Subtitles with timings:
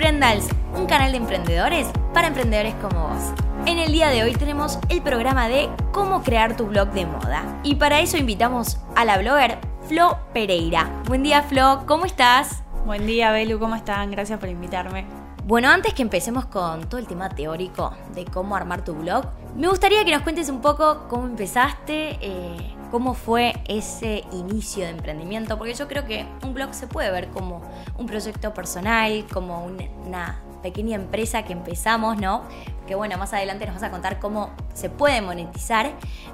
[0.00, 3.34] Emprendals, un canal de emprendedores para emprendedores como vos.
[3.66, 7.60] En el día de hoy tenemos el programa de cómo crear tu blog de moda.
[7.64, 10.88] Y para eso invitamos a la blogger Flo Pereira.
[11.04, 12.62] Buen día Flo, ¿cómo estás?
[12.86, 14.10] Buen día Belu, ¿cómo están?
[14.10, 15.04] Gracias por invitarme.
[15.44, 19.68] Bueno, antes que empecemos con todo el tema teórico de cómo armar tu blog, me
[19.68, 25.56] gustaría que nos cuentes un poco cómo empezaste, eh, cómo fue ese inicio de emprendimiento,
[25.56, 27.62] porque yo creo que un blog se puede ver como
[27.96, 32.42] un proyecto personal, como una pequeña empresa que empezamos, ¿no?
[32.86, 35.92] Que bueno, más adelante nos vas a contar cómo se puede monetizar,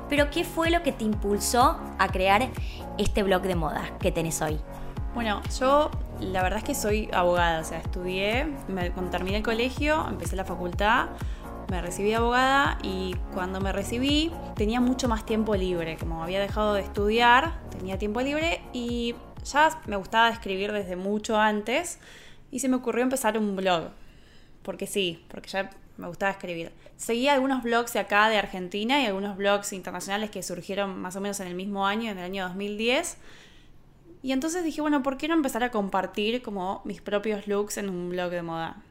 [0.08, 2.48] pero ¿qué fue lo que te impulsó a crear
[2.98, 4.58] este blog de moda que tenés hoy?
[5.14, 10.06] Bueno, yo la verdad es que soy abogada, o sea, estudié, cuando terminé el colegio,
[10.08, 11.06] empecé la facultad,
[11.68, 16.40] me recibí de abogada y cuando me recibí tenía mucho más tiempo libre, como había
[16.40, 19.14] dejado de estudiar, tenía tiempo libre y
[19.44, 21.98] ya me gustaba escribir desde mucho antes
[22.50, 23.90] y se me ocurrió empezar un blog,
[24.62, 26.72] porque sí, porque ya me gustaba escribir.
[26.96, 31.20] Seguí algunos blogs de acá de Argentina y algunos blogs internacionales que surgieron más o
[31.20, 33.18] menos en el mismo año, en el año 2010
[34.26, 37.88] y entonces dije, bueno, ¿por qué no empezar a compartir como mis propios looks en
[37.88, 38.82] un blog de moda?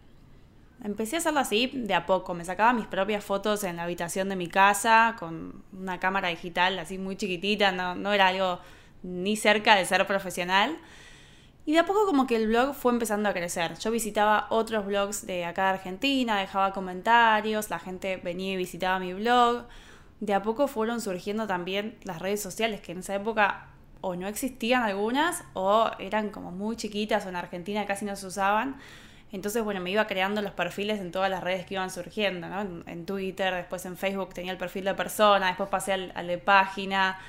[0.84, 2.34] Empecé a hacerlo así de a poco.
[2.34, 6.78] Me sacaba mis propias fotos en la habitación de mi casa con una cámara digital
[6.80, 7.72] así muy chiquitita.
[7.72, 8.60] No, no era algo
[9.04, 10.78] ni cerca de ser profesional.
[11.66, 13.78] Y de a poco como que el blog fue empezando a crecer.
[13.80, 19.00] Yo visitaba otros blogs de acá de Argentina, dejaba comentarios, la gente venía y visitaba
[19.00, 19.66] mi blog.
[20.20, 23.70] De a poco fueron surgiendo también las redes sociales, que en esa época
[24.02, 28.28] o no existían algunas o eran como muy chiquitas o en Argentina casi no se
[28.28, 28.76] usaban.
[29.32, 32.62] Entonces, bueno, me iba creando los perfiles en todas las redes que iban surgiendo, ¿no?
[32.86, 37.20] En, Twitter, después en Facebook tenía el perfil de persona, después pasé al, de página,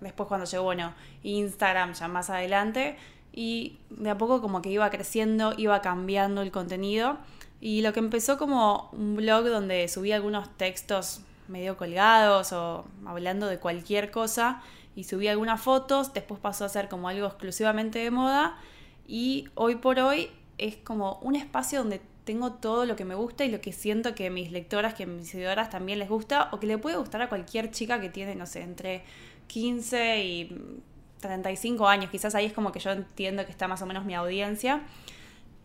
[0.00, 2.96] después cuando llegó, bueno, Instagram ya más adelante.
[3.32, 7.18] Y de a poco como que iba creciendo, iba cambiando el contenido.
[7.60, 13.46] Y lo que empezó como un blog donde subía algunos textos medio colgados o hablando
[13.46, 14.62] de cualquier cosa,
[14.94, 18.58] y subí algunas fotos, después pasó a ser como algo exclusivamente de moda
[19.06, 20.30] y hoy por hoy
[20.66, 24.14] es como un espacio donde tengo todo lo que me gusta y lo que siento
[24.14, 27.28] que mis lectoras, que mis seguidoras también les gusta o que le puede gustar a
[27.28, 29.02] cualquier chica que tiene, no sé, entre
[29.48, 30.80] 15 y
[31.20, 32.10] 35 años.
[32.10, 34.82] Quizás ahí es como que yo entiendo que está más o menos mi audiencia.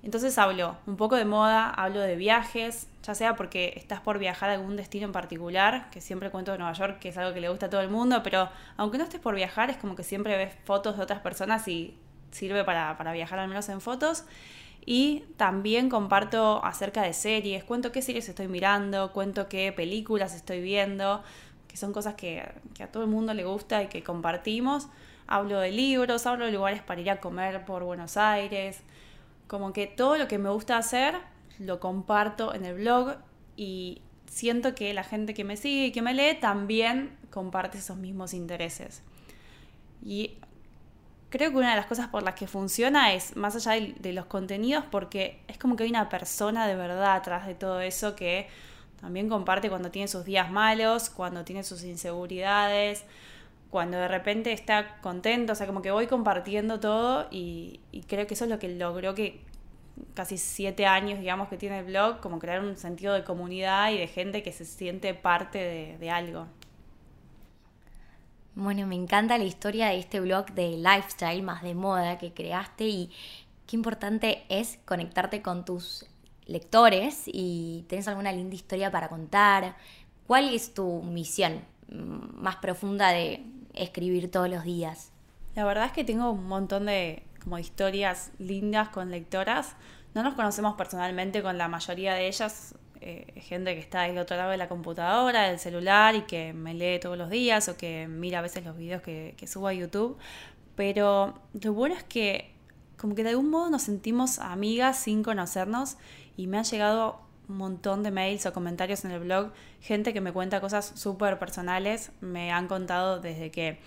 [0.04, 4.50] Entonces hablo un poco de moda, hablo de viajes, ya sea porque estás por viajar
[4.50, 7.42] a algún destino en particular, que siempre cuento de Nueva York, que es algo que
[7.42, 10.04] le gusta a todo el mundo, pero aunque no estés por viajar, es como que
[10.04, 11.98] siempre ves fotos de otras personas y
[12.32, 14.26] sirve para, viajar al menos en fotos.
[14.90, 20.62] Y también comparto acerca de series, cuento qué series estoy mirando, cuento qué películas estoy
[20.62, 21.22] viendo,
[21.68, 22.42] que son cosas que,
[22.82, 24.88] a todo el mundo le gusta y que compartimos.
[25.28, 28.80] Hablo de libros, hablo de lugares para ir a comer por Buenos Aires,
[29.48, 31.16] como que todo lo que me gusta hacer
[31.60, 33.18] lo comparto en el blog
[33.58, 37.98] y siento que la gente que me sigue y que me lee también comparte esos
[37.98, 39.04] mismos intereses.
[40.02, 40.38] Y
[41.30, 44.26] creo que una de las cosas por las que funciona es más allá de, los
[44.26, 48.48] contenidos porque es como que hay una persona de verdad atrás de todo eso que
[49.02, 53.04] también comparte cuando tiene sus días malos, cuando tiene sus inseguridades,
[53.70, 58.34] cuando de repente está contento, o sea, como que voy compartiendo todo y, creo que
[58.34, 59.42] eso es lo que logró que
[60.14, 63.98] casi siete años, digamos, que tiene el blog, como crear un sentido de comunidad y
[63.98, 66.48] de gente que se siente parte de, de algo.
[68.60, 72.86] Bueno, me encanta la historia de este blog de lifestyle más de moda que creaste
[72.86, 73.12] y
[73.68, 76.08] qué importante es conectarte con tus
[76.48, 79.76] lectores y tienes alguna linda historia para contar.
[80.26, 83.46] ¿Cuál es tu misión mm, más profunda de,
[83.76, 85.12] escribir todos los días?
[85.54, 89.76] La verdad es que tengo un montón de como historias lindas con lectoras.
[90.16, 94.38] No nos conocemos personalmente con la mayoría de ellas, eh, gente que está del otro
[94.38, 98.08] lado de la computadora, del celular y que me lee todos los días o que
[98.08, 100.18] mira a veces los videos que, que subo a YouTube.
[100.76, 102.52] Pero lo bueno es que
[102.98, 105.98] como que de algún modo nos sentimos amigas sin conocernos
[106.36, 109.52] y me han llegado un montón de mails o comentarios en el blog,
[109.82, 113.80] gente que me cuenta cosas súper personales, me han contado desde que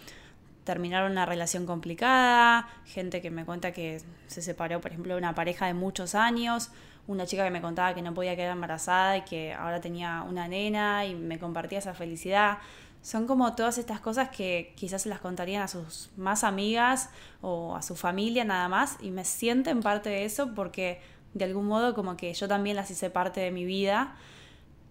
[0.64, 5.34] terminaron una relación complicada, gente que me cuenta que se separó, por ejemplo, de una
[5.34, 6.70] pareja de muchos años,
[7.10, 10.46] una chica que me contaba que no podía quedar embarazada y que ahora tenía una
[10.46, 12.58] nena y me compartía esa felicidad.
[13.02, 17.10] Son como todas estas cosas que quizás se las contarían a sus más amigas
[17.40, 21.00] o a su familia nada más y me sienten parte de eso porque
[21.34, 24.14] de algún modo como que yo también las hice parte de mi vida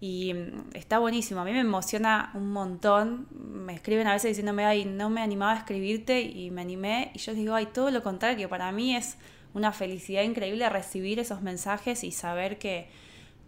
[0.00, 4.66] y mm, está buenísimo, a mí me emociona un montón, me escriben a veces diciéndome,
[4.66, 8.02] ay, no me animaba a escribirte y me animé y yo digo, ay, todo lo
[8.02, 9.16] contrario, para mí es
[9.54, 12.88] una felicidad increíble recibir esos mensajes y saber que,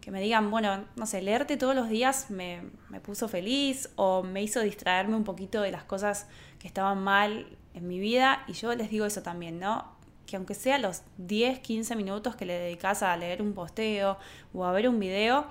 [0.00, 4.22] que me digan, bueno, no sé, leerte todos los días me, me, puso feliz o
[4.22, 6.26] me hizo distraerme un poquito de las cosas
[6.58, 8.44] que estaban mal en mi vida.
[8.49, 9.87] Y yo les digo eso también, ¿no?
[10.26, 14.19] Que aunque sea los 10, 15 minutos que le dedicas a leer un posteo
[14.52, 15.46] o a ver un video,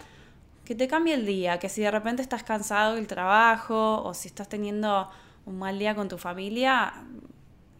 [0.65, 4.27] que te cambie el día, que si de repente estás cansado del trabajo o si
[4.27, 5.09] estás teniendo
[5.45, 6.93] un mal día con tu familia,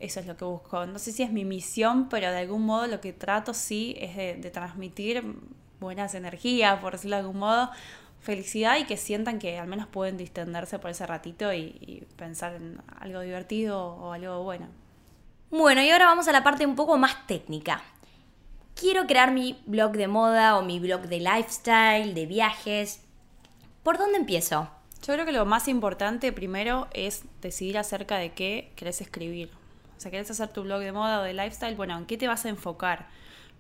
[0.02, 0.86] eso es lo que busco.
[0.86, 4.16] No sé si es mi misión, pero de algún modo lo que trato sí es
[4.16, 5.24] de, transmitir
[5.80, 7.70] buenas energías, por decirlo de algún modo,
[8.20, 12.56] felicidad y que sientan que al menos pueden distenderse por ese ratito y, y, pensar
[12.56, 14.68] en algo divertido o algo bueno.
[15.50, 17.84] Bueno, y ahora vamos a la parte un poco más técnica.
[18.76, 23.02] Quiero crear mi blog de moda o mi blog de lifestyle, de viajes.
[23.84, 24.70] ¿Por dónde empiezo?
[25.06, 29.61] Yo creo que lo más importante primero es decidir acerca de qué querés escribir.
[30.02, 32.28] O sea, querés hacer tu blog de moda o de lifestyle, bueno, ¿en qué te
[32.28, 33.06] vas a enfocar?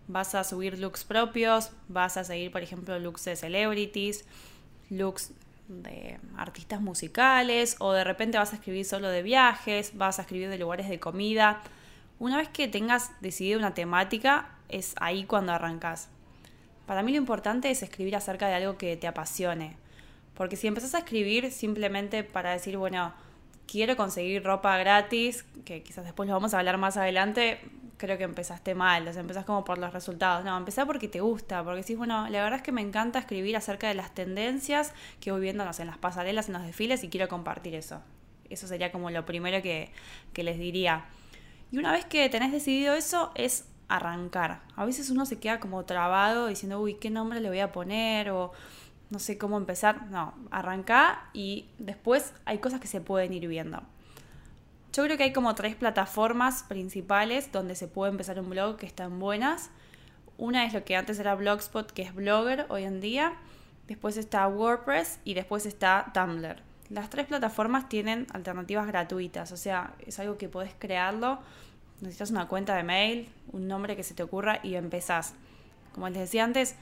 [0.07, 1.69] ¿Vas a subir looks propios?
[1.88, 4.25] ¿Vas a seguir, por ejemplo, looks de celebrities?
[4.89, 5.33] ¿Looks
[5.67, 7.75] de artistas musicales?
[7.77, 9.95] ¿O de repente vas a escribir solo de viajes?
[9.95, 11.61] ¿Vas a escribir de lugares de comida?
[12.17, 16.09] Una vez que tengas decidido una temática, es ahí cuando arrancas.
[16.87, 19.77] Para mí lo importante es escribir acerca de algo que te apasione
[20.41, 23.13] porque si empezás a escribir simplemente para decir, bueno,
[23.71, 27.62] quiero conseguir ropa gratis, que quizás después lo vamos a hablar más adelante,
[27.95, 30.44] creo que empezaste mal, o sea, empezás como por los resultados.
[30.44, 33.56] No, empezá porque te gusta, porque decís, bueno, la verdad es que me encanta escribir
[33.56, 37.29] acerca de las tendencias que voy viendo, en las pasarelas, en los desfiles y quiero
[37.29, 38.01] compartir eso.
[38.50, 39.94] Eso sería como lo primero que,
[40.33, 41.06] que les diría.
[41.71, 44.59] Y una vez que tenés decidido eso, es arrancar.
[44.75, 48.31] A veces uno se queda como trabado diciendo, uy, ¿qué nombre le voy a poner?
[48.31, 48.51] O
[49.11, 50.07] no sé cómo empezar.
[50.07, 53.83] No, arranca y después hay cosas que se pueden ir viendo.
[54.93, 58.85] Yo creo que hay como tres plataformas principales donde se puede empezar un blog que
[58.85, 59.69] están buenas.
[60.37, 63.33] Una es lo que antes era Blogspot, que es Blogger hoy en día.
[63.87, 66.57] Después está WordPress y después está Tumblr.
[66.89, 71.39] Las tres plataformas tienen alternativas gratuitas, o sea, es algo que podés crearlo.
[72.01, 75.35] Necesitas una cuenta de mail, un nombre que se te ocurra y empezás.
[75.93, 76.75] Como les decía antes,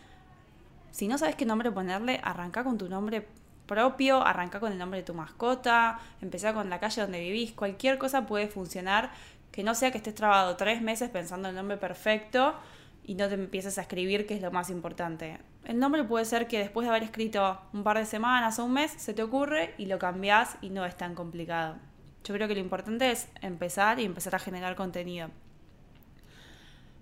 [0.92, 3.28] si no sabes qué nombre ponerle, arranca con tu nombre
[3.66, 7.98] propio, arranca con el nombre de tu mascota, empezá con la calle donde vivís, cualquier
[7.98, 9.12] cosa puede funcionar,
[9.52, 12.56] que no sea que estés trabado tres meses pensando en el nombre perfecto
[13.04, 15.40] y no te empieces a escribir, que es lo más importante.
[15.66, 18.74] El nombre puede ser que después de haber escrito un par de semanas o un
[18.74, 21.76] mes, se te ocurre y lo cambias y no es tan complicado.
[22.24, 25.30] Yo creo que lo importante es empezar y empezar a generar contenido.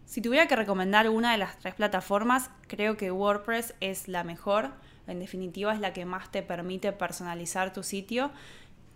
[0.08, 4.72] Si tuviera que recomendar una de las tres plataformas, creo que WordPress es la mejor.
[5.06, 8.32] En definitiva, es la que más te permite personalizar tu sitio.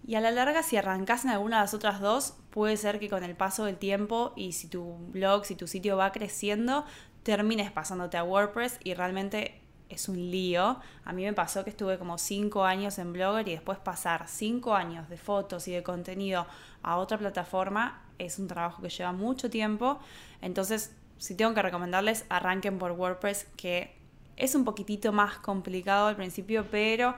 [0.07, 3.09] Y a la larga, si arrancas en alguna de las otras dos, puede ser que
[3.09, 6.85] con el paso del tiempo y si tu blog, si tu sitio va creciendo,
[7.23, 9.59] termines pasándote a WordPress y realmente
[9.89, 10.79] es un lío.
[11.03, 14.75] A mí me pasó que estuve como cinco años en Blogger y después pasar cinco
[14.75, 16.47] años de fotos y de contenido
[16.83, 19.99] a otra plataforma es un trabajo que lleva mucho tiempo.
[20.41, 23.95] Entonces si tengo que recomendarles, arranquen por WordPress, que
[24.37, 27.13] es un poquitito más complicado al principio, pero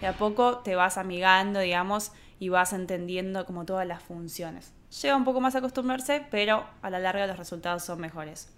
[0.00, 4.72] de a poco te vas amigando, digamos, y vas entendiendo como todas las funciones.
[5.02, 8.48] Lleva un poco más a acostumbrarse, pero a la larga los resultados son mejores.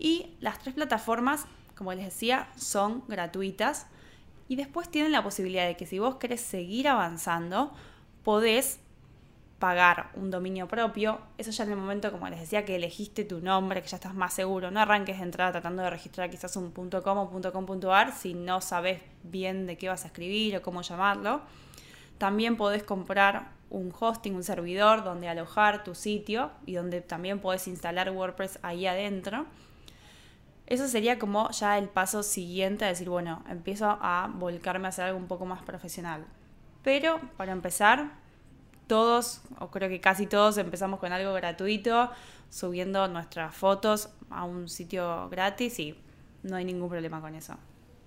[0.00, 3.86] Y las tres plataformas, como les decía, son gratuitas.
[4.48, 7.72] Y después tienen la posibilidad de que si vos querés seguir avanzando,
[8.24, 8.80] podés
[9.58, 13.40] pagar un dominio propio, eso ya en el momento, como les decía, que elegiste tu
[13.40, 16.70] nombre, que ya estás más seguro, no arranques de entrada tratando de registrar quizás un
[16.70, 21.40] .com o .com.ar si no sabes bien de qué vas a escribir o cómo llamarlo.
[22.18, 27.66] También podés comprar un hosting, un servidor donde alojar tu sitio y donde también podés
[27.66, 29.46] instalar WordPress ahí adentro.
[30.66, 35.06] Eso sería como ya el paso siguiente a decir, bueno, empiezo a volcarme a hacer
[35.06, 36.24] algo un poco más profesional.
[36.82, 38.12] Pero para empezar,
[38.86, 42.10] todos, o creo que casi todos, empezamos con algo gratuito,
[42.50, 45.98] subiendo nuestras fotos a un sitio gratis y
[46.42, 47.56] no hay ningún problema con eso.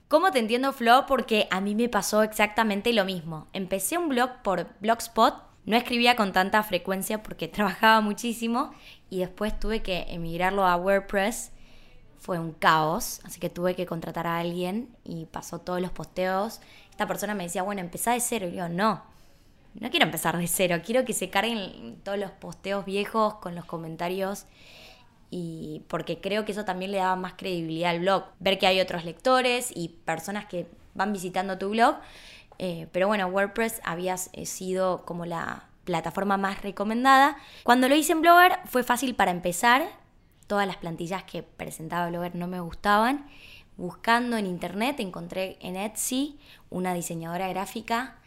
[0.08, 1.06] ¿Cómo te entiendo, Flo?
[1.06, 3.48] Porque a mí me pasó exactamente lo mismo.
[3.52, 8.72] Empecé un blog por Blogspot, no escribía con tanta frecuencia porque trabajaba muchísimo
[9.10, 11.52] y después tuve que emigrarlo a WordPress.
[12.20, 16.62] Fue un caos, así que tuve que contratar a alguien y pasó todos los posteos.
[16.90, 18.48] Esta persona me decía, bueno, empezá de cero.
[18.48, 19.04] Y yo, no,
[19.80, 23.66] no quiero empezar de cero, quiero que se carguen todos los posteos viejos con los
[23.66, 24.46] comentarios
[25.30, 28.80] y porque creo que eso también le da más credibilidad al blog, ver que hay
[28.80, 31.98] otros lectores y personas que van visitando tu blog,
[32.60, 37.38] eh, pero bueno, WordPress había sido como la plataforma más recomendada.
[37.64, 39.88] Cuando lo hice en Blogger fue fácil para empezar
[40.48, 43.28] todas las plantillas que presentaba Blogger no me gustaban.
[43.78, 48.18] Buscando en internet encontré en Etsy una diseñadora gráfica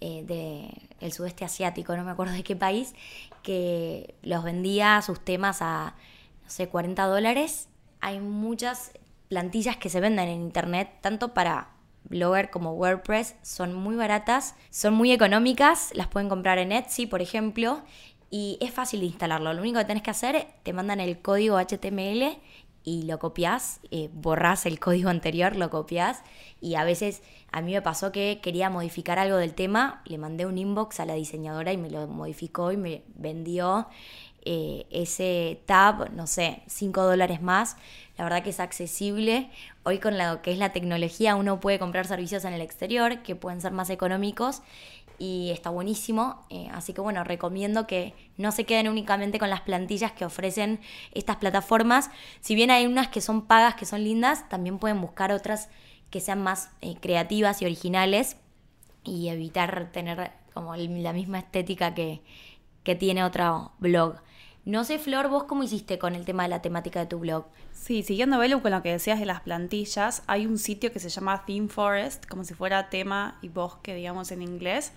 [0.00, 2.94] eh, del sudeste asiático, no me acuerdo de qué país,
[3.42, 5.94] que los vendía sus temas a,
[6.42, 7.68] no sé, 40 dólares.
[8.00, 8.92] Hay muchas
[9.28, 11.68] plantillas que se venden en internet, tanto para
[12.04, 17.22] Blogger como WordPress, son muy baratas, son muy económicas, las pueden comprar en Etsy, por
[17.22, 17.82] ejemplo,
[18.30, 19.52] y es fácil de instalarlo.
[19.52, 22.38] Lo único que tenés que hacer, te mandan el código HTML
[22.82, 26.22] y lo copias, eh, borras el código anterior, lo copias
[26.60, 30.46] y a veces a mí me pasó que quería modificar algo del tema, le mandé
[30.46, 33.88] un inbox a la diseñadora y me lo modificó y me vendió
[34.44, 37.76] eh, ese tab, no sé, 5 dólares más.
[38.16, 39.50] La verdad que es accesible.
[39.82, 43.34] Hoy con lo que es la tecnología uno puede comprar servicios en el exterior que
[43.34, 44.62] pueden ser más económicos
[45.18, 46.46] y está buenísimo.
[46.50, 50.80] Eh, así que bueno, recomiendo que no se queden únicamente con las plantillas que ofrecen
[51.12, 52.10] estas plataformas.
[52.40, 55.68] Si bien hay unas que son pagas, que son lindas, también pueden buscar otras
[56.10, 58.36] que sean más eh, creativas y originales
[59.04, 62.20] y evitar tener como la misma estética que,
[62.82, 64.16] que tiene otro blog.
[64.64, 67.46] No sé, Flor, vos cómo hiciste con el tema de la temática de tu blog.
[67.72, 71.08] Sí, siguiendo Belu con lo que decías de las plantillas, hay un sitio que se
[71.08, 74.92] llama Theme Forest, como si fuera tema y bosque, digamos, en inglés,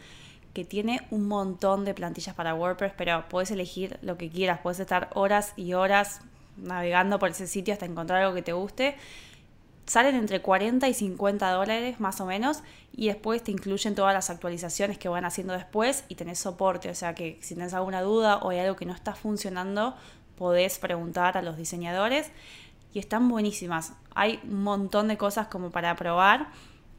[0.54, 4.82] que tiene un montón de plantillas para WordPress, pero puedes elegir lo que quieras, puedes
[4.82, 6.20] estar horas y horas
[6.58, 8.96] navegando por ese sitio hasta encontrar algo que te guste
[9.86, 12.64] salen entre 40 y 50 dólares más o menos
[12.96, 16.96] y después te incluyen todas las actualizaciones que van haciendo después y tenés soporte, o
[16.96, 19.96] sea que si tenés alguna duda o hay algo que no está funcionando,
[20.38, 22.32] podés preguntar a los diseñadores
[22.94, 23.94] y están buenísimas.
[24.16, 26.48] Hay un montón de cosas como para probar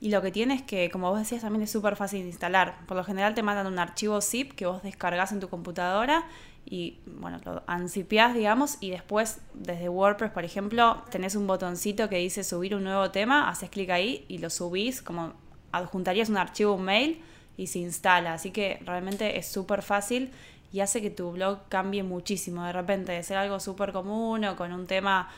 [0.00, 2.84] y lo que tiene es que, como vos decías, también es súper fácil de instalar.
[2.86, 6.24] Por lo general te mandan un archivo zip que vos descargas en tu computadora
[6.66, 12.16] y bueno, lo ancipiás, digamos, y después desde WordPress, por ejemplo, tenés un botoncito que
[12.16, 15.34] dice subir un nuevo tema, haces clic ahí y lo subís, como
[15.72, 17.22] adjuntarías un archivo, un mail
[17.56, 18.34] y se instala.
[18.34, 20.30] Así que realmente es súper fácil
[20.72, 22.64] y hace que tu blog cambie muchísimo.
[22.64, 25.28] De repente, de ser algo súper común o con un tema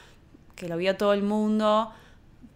[0.55, 1.93] que lo vio todo el mundo,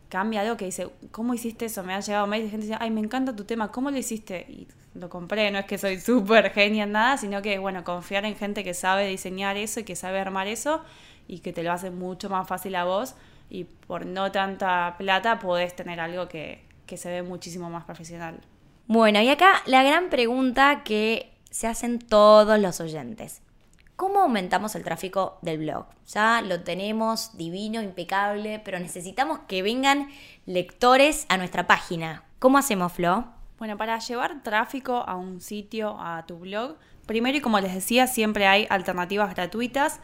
[0.08, 1.82] cambia algo que dice, ¿cómo hiciste eso?
[1.82, 4.66] Me ha llegado mail de gente dice, ay, me encanta tu tema, ¿cómo lo hiciste?
[4.94, 8.36] Lo compré, no es que soy súper genia en nada, sino que, bueno, confiar en
[8.36, 10.82] gente que sabe diseñar eso y que sabe armar eso
[11.28, 13.14] y que te lo hace mucho más fácil a vos
[13.48, 18.40] y por no tanta plata podés tener algo que, que se ve muchísimo más profesional.
[18.86, 23.42] Bueno, y acá la gran pregunta que se hacen todos los oyentes.
[23.94, 25.86] ¿Cómo aumentamos el tráfico del blog?
[26.08, 30.08] Ya lo tenemos divino, impecable, pero necesitamos que vengan
[30.46, 32.24] lectores a nuestra página.
[32.38, 33.39] ¿Cómo hacemos, Flo?
[33.60, 38.06] Bueno, para llevar tráfico a un sitio, a tu blog, primero y como les decía,
[38.06, 40.00] siempre hay alternativas gratuitas.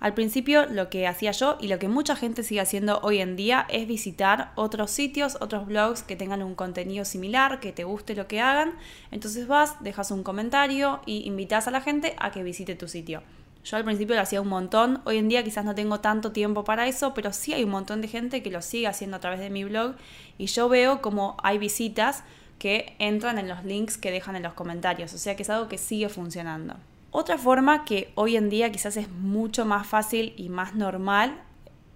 [0.00, 3.36] Al principio lo que hacía yo y lo que mucha gente sigue haciendo hoy en
[3.36, 8.14] día es visitar otros sitios, otros blogs que tengan un contenido similar, que te guste
[8.14, 8.72] lo que hagan.
[9.10, 13.22] Entonces vas, dejas un comentario y invitas a la gente a que visite tu sitio.
[13.62, 16.64] Yo al principio lo hacía un montón, hoy en día quizás no tengo tanto tiempo
[16.64, 19.40] para eso, pero sí hay un montón de gente que lo sigue haciendo a través
[19.40, 19.96] de mi blog
[20.38, 22.24] y yo veo como hay visitas
[22.58, 25.68] que entran en los links que dejan en los comentarios, o sea que es algo
[25.68, 26.74] que sigue funcionando.
[27.10, 31.40] Otra forma que hoy en día quizás es mucho más fácil y más normal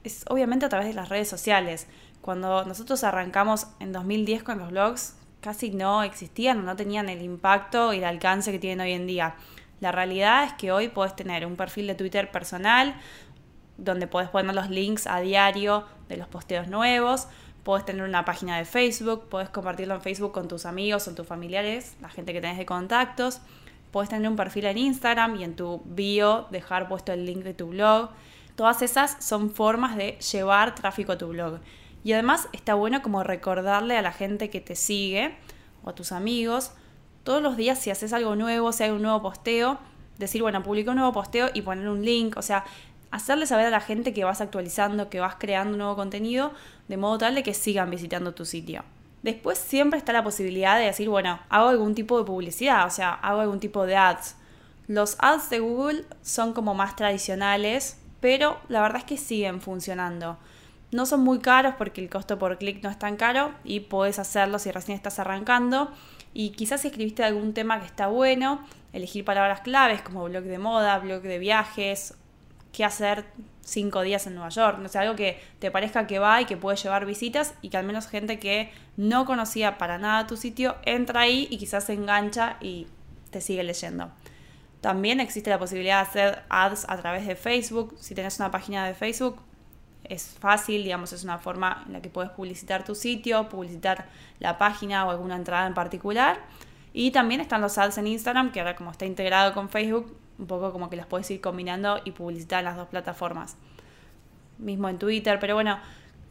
[0.04, 1.86] es obviamente a través de las redes sociales.
[2.20, 7.22] Cuando nosotros arrancamos en 2010 con los blogs, casi no existían o no tenían el
[7.22, 9.34] impacto y el alcance que tienen hoy en día.
[9.80, 12.94] La realidad es que hoy puedes tener un perfil de Twitter personal
[13.78, 17.28] donde puedes poner los links a diario de los posteos nuevos,
[17.62, 21.26] Puedes tener una página de Facebook, puedes compartirlo en Facebook con tus amigos o tus
[21.26, 23.40] familiares, la gente que tenés de contactos.
[23.90, 27.54] Puedes tener un perfil en Instagram y en tu bio dejar puesto el link de
[27.54, 28.10] tu blog.
[28.54, 31.60] Todas esas son formas de llevar tráfico a tu blog.
[32.04, 35.36] Y además está bueno como recordarle a la gente que te sigue
[35.84, 36.72] o a tus amigos,
[37.24, 39.78] todos los días si haces algo nuevo, si hay un nuevo posteo,
[40.18, 42.36] decir, bueno, publica un nuevo posteo y poner un link.
[42.36, 42.64] O sea,
[43.10, 46.52] hacerle saber a la gente que vas actualizando, que vas creando nuevo contenido,
[46.88, 48.84] de modo tal de que sigan visitando tu sitio.
[49.22, 53.12] Después siempre está la posibilidad de decir, bueno, hago algún tipo de publicidad, o sea,
[53.12, 54.36] hago algún tipo de ads.
[54.86, 60.38] Los ads de Google son como más tradicionales, pero la verdad es que siguen funcionando.
[60.90, 64.18] No son muy caros porque el costo por clic no es tan caro y puedes
[64.18, 65.90] hacerlo si recién estás arrancando.
[66.32, 70.58] Y quizás si escribiste algún tema que está bueno, elegir palabras claves como blog de
[70.58, 72.14] moda, blog de viajes
[72.72, 73.24] qué hacer
[73.62, 74.78] cinco días en Nueva York.
[74.78, 77.76] No sé, algo que te parezca que va y que puede llevar visitas y que
[77.76, 81.94] al menos gente que no conocía para nada tu sitio entra ahí y quizás se
[81.94, 82.86] engancha y
[83.30, 84.10] te sigue leyendo.
[84.80, 87.96] También existe la posibilidad de hacer ads a través de Facebook.
[88.00, 89.40] Si tenés una página de Facebook,
[90.04, 94.08] es fácil, digamos, es una forma en la que puedes publicitar tu sitio, publicitar
[94.38, 96.40] la página o alguna entrada en particular.
[96.92, 100.46] Y también están los ads en Instagram, que ahora como está integrado con Facebook, un
[100.46, 103.56] poco como que las puedes ir combinando y publicitar las dos plataformas.
[104.58, 105.78] Mismo en Twitter, pero bueno,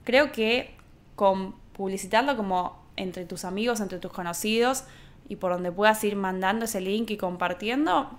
[0.03, 0.75] creo que
[1.15, 4.83] con publicitarlo como entre tus amigos, entre tus conocidos
[5.29, 8.09] y por donde puedas ir mandando ese link y compartiendo,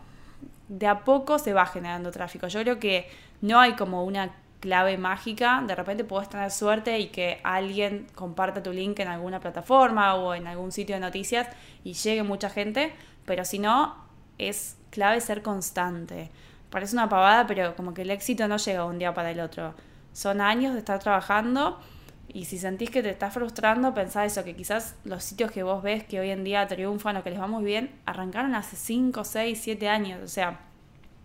[0.68, 2.46] de a poco se va generando tráfico.
[2.46, 7.08] Yo creo que no hay como una clave mágica, de repente puedes tener suerte y
[7.08, 11.48] que alguien comparta tu link en alguna plataforma o en algún sitio de noticias
[11.82, 12.92] y llegue mucha gente,
[13.24, 13.96] pero si no,
[14.38, 16.30] es clave ser constante.
[16.70, 19.74] Parece una pavada, pero como que el éxito no llega un día para el otro.
[20.12, 21.80] Son años de estar trabajando
[22.28, 25.82] y si sentís que te estás frustrando, pensá eso, que quizás los sitios que vos
[25.82, 29.24] ves que hoy en día triunfan o que les va muy bien, arrancaron hace 5,
[29.24, 30.20] 6, 7 años.
[30.22, 30.60] O sea,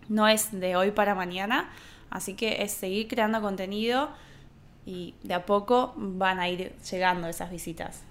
[0.08, 1.70] no es de hoy para mañana
[2.10, 4.08] Así que es seguir creando contenido
[4.84, 8.02] y de a poco van a ir llegando esas visitas.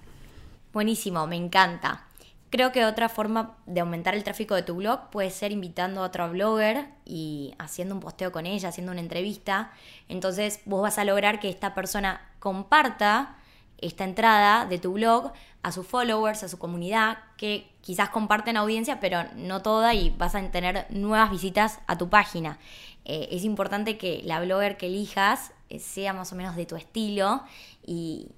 [0.72, 2.05] Buenísimo, me encanta.
[2.50, 6.06] Creo que otra forma de aumentar el tráfico de tu blog puede ser invitando a
[6.06, 9.72] otro blogger y haciendo un posteo con ella, haciendo una entrevista.
[10.08, 13.36] Entonces vos vas a lograr que esta persona comparta
[13.78, 19.00] esta entrada de tu blog a sus followers, a su comunidad, que quizás comparten audiencia,
[19.00, 22.58] pero no toda y vas a tener nuevas visitas a tu página.
[23.04, 26.76] Eh, es importante que la blogger que elijas eh, sea más o menos de tu
[26.76, 27.42] estilo
[27.84, 28.28] y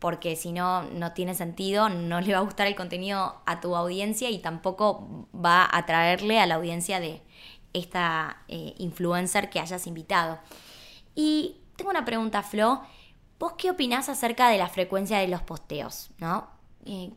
[0.00, 3.76] porque si no, no tiene sentido, no le va a gustar el contenido a tu
[3.76, 7.22] audiencia y tampoco va a atraerle a la audiencia de
[7.72, 10.38] esta eh, influencer que hayas invitado.
[11.14, 12.82] Y tengo una pregunta, Flo.
[13.38, 16.10] ¿Vos qué opinás acerca de la frecuencia de los posteos?
[16.18, 16.48] ¿no?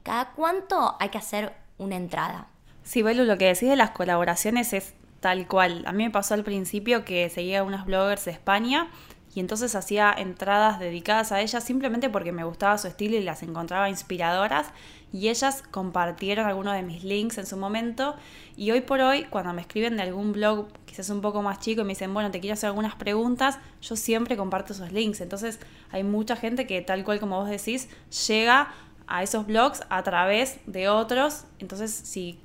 [0.04, 2.48] ¿Cada cuánto hay que hacer una entrada?
[2.84, 5.86] Sí, Belu, lo que decís de las colaboraciones es Tal cual.
[5.88, 8.90] A mí me pasó al principio que seguía unas bloggers de España
[9.36, 13.42] y entonces hacía entradas dedicadas a ellas simplemente porque me gustaba su estilo y las
[13.42, 14.68] encontraba inspiradoras.
[15.12, 18.16] Y ellas compartieron algunos de mis links en su momento.
[18.56, 21.82] Y hoy por hoy cuando me escriben de algún blog quizás un poco más chico
[21.82, 25.22] y me dicen bueno te quiero hacer algunas preguntas yo siempre comparto esos links.
[25.22, 25.60] Entonces
[25.92, 27.90] hay mucha gente que tal cual como vos decís
[28.28, 28.72] llega
[29.08, 31.46] a esos blogs a través de otros.
[31.60, 32.40] Entonces si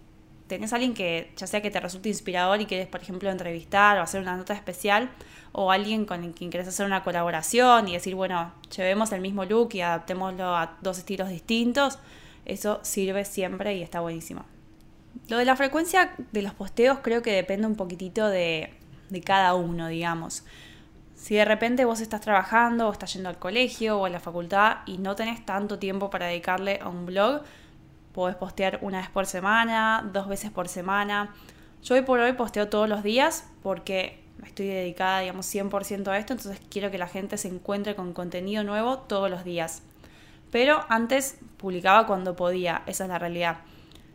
[0.49, 3.99] tenés a alguien que ya sea que te resulte inspirador y quieres, por ejemplo, entrevistar
[3.99, 5.11] o hacer una nota especial,
[5.53, 9.71] o alguien con quien quieres hacer una colaboración y decir, bueno, llevemos el mismo look
[9.75, 11.99] y adaptémoslo a dos estilos distintos,
[12.45, 14.45] eso sirve siempre y está buenísimo.
[15.29, 18.75] Lo de la frecuencia de los posteos creo que depende un poquitito de,
[19.11, 20.45] de cada uno, digamos.
[21.15, 24.79] Si de repente vos estás trabajando o estás yendo al colegio o a la facultad
[24.87, 27.43] y no tenés tanto tiempo para dedicarle a un blog,
[28.19, 31.33] Podés postear una vez por semana, dos veces por semana.
[31.85, 36.33] Yo hoy por hoy posteo todos los días porque estoy dedicada, digamos, 100% a esto,
[36.33, 39.85] entonces quiero que la gente se encuentre con contenido nuevo todos los días.
[40.51, 43.59] Pero antes publicaba cuando podía, esa es la realidad.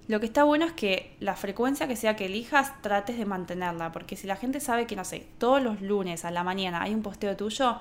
[0.09, 3.93] Lo que está bueno es que la frecuencia que sea que elijas trates de mantenerla,
[3.93, 6.93] porque si la gente sabe que, no sé, todos los lunes a la mañana hay
[6.93, 7.79] un posteo tuyo,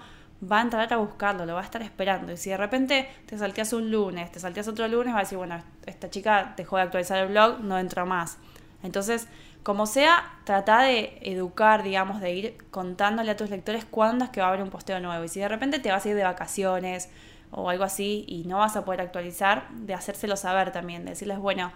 [0.51, 2.33] va a entrar a buscarlo, lo va a estar esperando.
[2.33, 5.39] Y si de repente te salteas un lunes, te salteas otro lunes, va a decir,
[5.39, 8.39] bueno, esta chica dejó de actualizar el blog, no entra más.
[8.83, 9.29] Entonces,
[9.63, 14.41] como sea, trata de educar, digamos, de ir contándole a tus lectores cuándo es que
[14.41, 15.23] va a haber un posteo nuevo.
[15.23, 17.09] Y si de repente te vas a ir de vacaciones
[17.53, 21.39] o algo así y no vas a poder actualizar, de hacérselo saber también, de decirles,
[21.39, 21.71] bueno,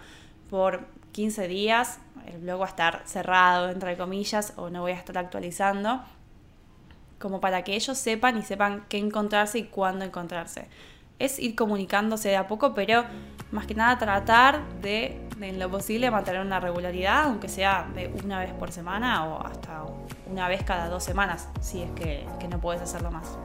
[0.51, 4.97] por 15 días el blog va a estar cerrado, entre comillas, o no voy a
[4.97, 6.03] estar actualizando
[7.19, 10.69] como para que ellos sepan y sepan qué encontrarse y cuándo encontrarse.
[11.19, 13.05] Es ir comunicándose de a poco, pero
[13.53, 18.41] más que nada tratar de, en lo posible, mantener una regularidad, aunque sea de una
[18.41, 19.85] vez por semana o hasta
[20.31, 23.39] una vez cada dos semanas, si es que, no puedes hacerlo más.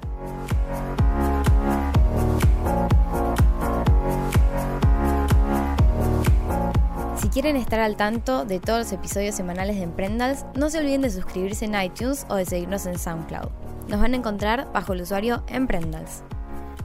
[7.18, 11.02] Si quieren estar al tanto de todos los episodios semanales de Emprendals, no se olviden
[11.02, 13.61] de suscribirse en iTunes o de seguirnos en SoundCloud.
[13.88, 16.24] Nos van a encontrar bajo el usuario Emprendals.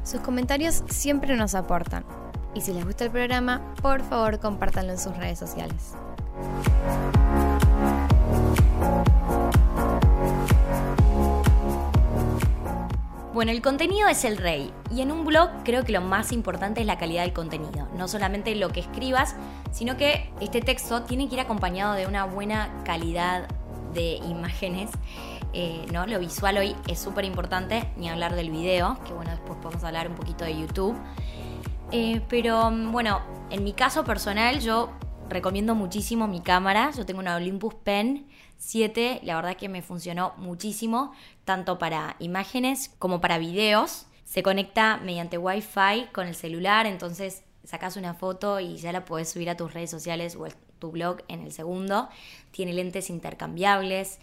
[0.03, 2.05] Sus comentarios siempre nos aportan.
[2.55, 5.95] Y si les gusta el programa, por favor compártanlo en sus redes sociales.
[13.37, 16.81] Bueno, el contenido es el rey y en un blog creo que lo más importante
[16.81, 19.37] es la calidad del contenido, no solamente lo que escribas,
[19.73, 23.47] sino que este texto tiene que ir acompañado de una buena calidad
[23.93, 24.89] de imágenes
[25.59, 26.07] eh, ¿no?
[26.07, 30.07] Lo visual hoy es súper importante, ni hablar del video, que bueno, después podemos hablar
[30.07, 30.95] un poquito de YouTube.
[31.93, 34.91] Eh, pero bueno, en mi caso personal yo
[35.31, 36.91] recomiendo muchísimo mi cámara.
[36.91, 38.27] Yo tengo una Olympus Pen
[38.59, 41.15] 7, la verdad que me funcionó muchísimo,
[41.47, 44.05] tanto para imágenes como para videos.
[44.27, 49.31] Se conecta mediante Wi-Fi con el celular, entonces sacas una foto y ya la puedes
[49.31, 50.47] subir a tus redes sociales o
[50.79, 52.11] tu blog en el segundo.
[52.51, 54.19] Tiene lentes intercambiables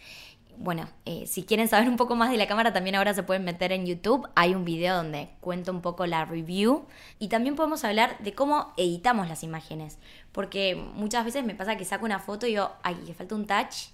[0.57, 3.43] bueno, eh, si quieren saber un poco más de la cámara, también ahora se pueden
[3.43, 4.27] meter en YouTube.
[4.35, 6.85] Hay un video donde cuento un poco la review.
[7.19, 9.99] Y también podemos hablar de cómo editamos las imágenes.
[10.31, 13.47] Porque muchas veces me pasa que saco una foto y digo, ay, le falta un
[13.47, 13.89] touch.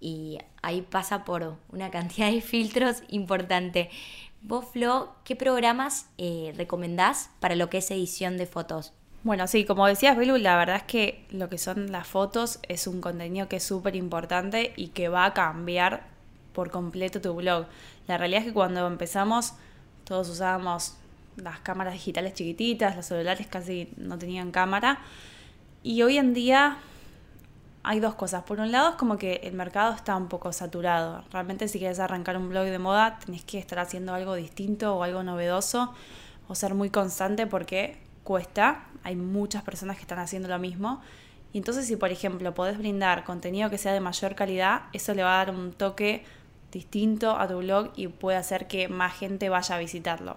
[0.00, 3.90] Y ahí pasa por una cantidad de filtros importante.
[4.42, 8.92] Vos, Flo, ¿qué programas eh, recomendás para lo que es edición de fotos?
[9.24, 12.88] Bueno, sí, como decías, Belu, la verdad es que lo que son las fotos es
[12.88, 16.02] un contenido que es súper importante y que va a cambiar
[16.52, 17.66] por completo tu blog.
[18.08, 19.54] La realidad es que cuando empezamos
[20.04, 20.96] todos usábamos
[21.36, 24.98] las cámaras digitales chiquititas, los celulares casi no tenían cámara.
[25.84, 26.78] Y hoy en día
[27.84, 28.42] hay dos cosas.
[28.42, 31.22] Por un lado es como que el mercado está un poco saturado.
[31.30, 35.04] Realmente si quieres arrancar un blog de moda tenés que estar haciendo algo distinto o
[35.04, 35.94] algo novedoso
[36.48, 41.00] o ser muy constante porque cuesta, hay muchas personas que están haciendo lo mismo.
[41.52, 45.22] Y entonces si por ejemplo podés brindar contenido que sea de mayor calidad, eso le
[45.22, 46.24] va a dar un toque
[46.72, 50.36] distinto a tu blog y puede hacer que más gente vaya a visitarlo.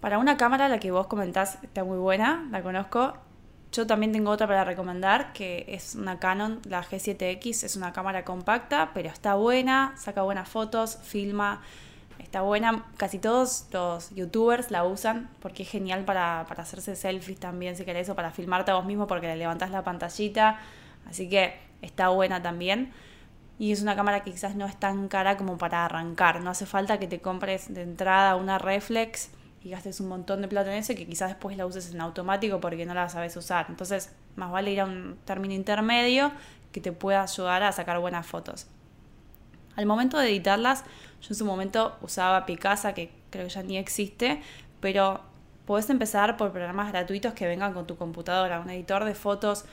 [0.00, 3.12] Para una cámara, la que vos comentás está muy buena, la conozco.
[3.70, 8.24] Yo también tengo otra para recomendar, que es una Canon, la G7X, es una cámara
[8.24, 11.60] compacta, pero está buena, saca buenas fotos, filma,
[12.30, 12.84] está buena.
[12.96, 18.08] Casi todos los youtubers la usan porque es genial para, hacerse selfies también, si querés,
[18.08, 20.60] o para filmarte a vos mismo porque le levantás la pantallita.
[21.08, 22.92] Así que está buena también.
[23.58, 26.40] Y es una cámara que quizás no es tan cara como para arrancar.
[26.40, 29.30] No hace falta que te compres de entrada una reflex
[29.64, 32.60] y gastes un montón de plata en eso que quizás después la uses en automático
[32.60, 33.66] porque no la sabes usar.
[33.68, 36.30] Entonces, más vale ir a un término intermedio
[36.70, 38.68] que te pueda ayudar a sacar buenas fotos.
[39.74, 40.84] Al momento de editarlas,
[41.20, 44.42] yo en su momento usaba Picasa, que creo que ya ni existe,
[44.80, 45.20] pero
[45.66, 49.64] puedes empezar por programas gratuitos que vengan con tu computadora, un editor de fotos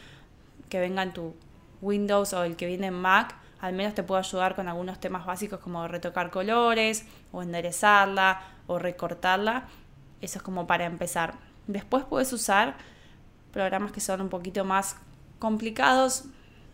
[0.69, 1.33] que venga en tu
[1.81, 5.25] Windows o el que viene en Mac, al menos te puede ayudar con algunos temas
[5.25, 9.67] básicos como retocar colores o enderezarla o recortarla.
[10.21, 11.35] Eso es como para empezar.
[11.65, 12.75] Después puedes usar
[13.51, 14.97] programas que son un poquito más
[15.39, 16.25] complicados,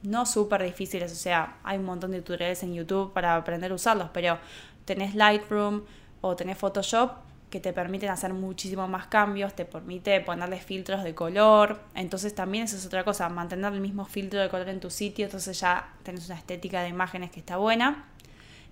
[0.04, 3.76] no súper difíciles, o sea, hay un montón de tutoriales en YouTube para aprender a
[3.76, 4.38] usarlos, pero
[4.86, 5.84] tenés Lightroom
[6.22, 7.12] o tenés Photoshop
[7.50, 12.63] que te permiten hacer muchísimo más cambios, te permite ponerle filtros de color, entonces también
[12.63, 15.94] eso es otra cosa, mantener el mismo filtro de color en tu sitio, entonces ya
[16.02, 18.06] tenés una estética de imágenes que está buena.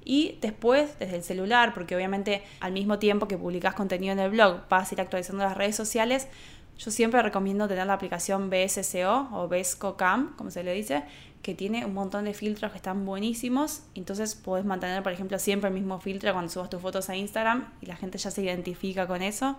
[0.04, 4.32] Y después, desde el celular, porque obviamente al mismo tiempo que publicas contenido en el
[4.32, 6.28] blog, vas a ir actualizando las redes sociales,
[6.78, 11.04] yo siempre recomiendo tener la aplicación BSCO o BSCO Cam, como se le dice,
[11.42, 13.84] que tiene un montón de filtros que están buenísimos.
[13.96, 17.72] Entonces puedes mantener, por ejemplo, siempre el mismo filtro cuando subas tus fotos a Instagram
[17.82, 19.58] y la gente ya se identifica con eso.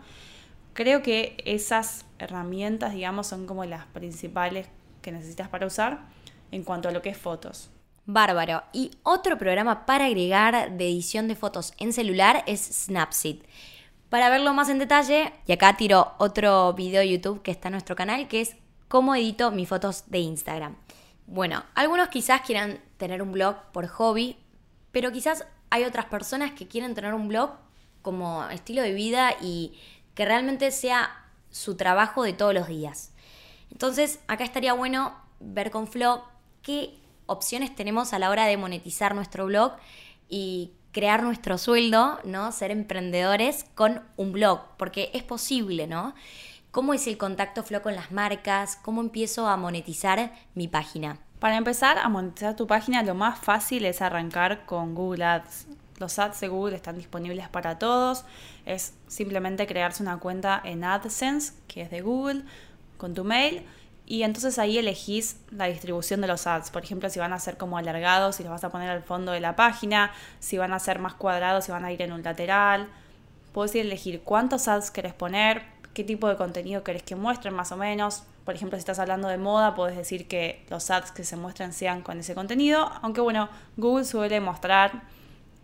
[0.74, 4.66] Creo que esas herramientas, digamos, son como las principales
[5.02, 6.06] que necesitas para usar
[6.50, 7.70] en cuanto a lo que es fotos.
[8.06, 8.62] Bárbaro.
[8.72, 13.36] Y otro programa para agregar de edición de fotos en celular es Snapseed.
[14.12, 17.72] Para verlo más en detalle, y acá tiro otro video de YouTube que está en
[17.72, 18.56] nuestro canal, que es
[18.88, 20.76] cómo edito mis fotos de Instagram.
[21.26, 24.36] Bueno, algunos quizás quieran tener un blog por hobby,
[24.90, 27.52] pero quizás hay otras personas que quieren tener un blog
[28.02, 29.80] como estilo de vida y
[30.14, 33.14] que realmente sea su trabajo de todos los días.
[33.70, 36.22] Entonces, acá estaría bueno ver con Flo
[36.60, 39.72] qué opciones tenemos a la hora de monetizar nuestro blog
[40.28, 42.52] y crear nuestro sueldo, ¿no?
[42.52, 46.14] Ser emprendedores con un blog, porque es posible, ¿no?
[46.70, 48.76] ¿Cómo es el contacto flow con las marcas?
[48.76, 51.18] ¿Cómo empiezo a monetizar mi página?
[51.38, 55.66] Para empezar a monetizar tu página, lo más fácil es arrancar con Google Ads.
[55.98, 58.24] Los ads de Google están disponibles para todos.
[58.64, 62.42] Es simplemente crearse una cuenta en AdSense, que es de Google,
[62.96, 63.64] con tu mail
[64.06, 66.70] y entonces ahí elegís la distribución de los ads.
[66.70, 69.32] Por ejemplo, si van a ser como alargados, si los vas a poner al fondo
[69.32, 72.22] de la página, si van a ser más cuadrados, si van a ir en un
[72.22, 72.88] lateral.
[73.52, 75.62] Puedes elegir cuántos ads querés poner,
[75.94, 78.24] qué tipo de contenido querés que muestren más o menos.
[78.44, 81.72] Por ejemplo, si estás hablando de moda, puedes decir que los ads que se muestren
[81.72, 82.90] sean con ese contenido.
[83.02, 85.04] Aunque bueno, Google suele mostrar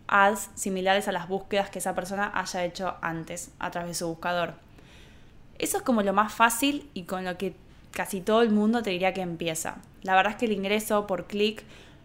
[0.07, 4.07] ads similares a las búsquedas que esa persona haya hecho antes a través de su
[4.07, 4.55] buscador.
[5.59, 7.55] Eso es como lo más fácil y con lo que
[7.92, 9.79] casi todo el mundo te diría que empieza.
[10.03, 11.64] La verdad es que el ingreso por clic